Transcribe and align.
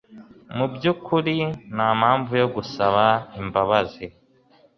Mu 0.57 0.65
byukuri 0.73 1.37
nta 1.75 1.89
mpamvu 1.99 2.31
yo 2.41 2.47
gusaba 2.55 3.05
imbabazi 3.41 4.05